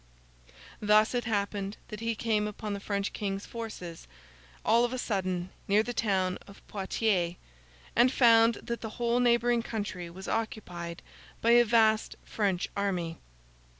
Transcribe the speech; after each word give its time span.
Thus 0.79 1.13
it 1.13 1.25
happened 1.25 1.77
that 1.89 1.99
he 1.99 2.15
came 2.15 2.47
upon 2.47 2.73
the 2.73 2.79
French 2.79 3.13
King's 3.13 3.45
forces, 3.45 4.07
all 4.65 4.83
of 4.83 4.93
a 4.93 4.97
sudden, 4.97 5.51
near 5.67 5.83
the 5.83 5.93
town 5.93 6.39
of 6.47 6.67
Poitiers, 6.67 7.35
and 7.95 8.11
found 8.11 8.55
that 8.63 8.81
the 8.81 8.97
whole 8.97 9.19
neighbouring 9.19 9.61
country 9.61 10.09
was 10.09 10.27
occupied 10.27 11.03
by 11.39 11.51
a 11.51 11.63
vast 11.63 12.15
French 12.25 12.67
army. 12.75 13.19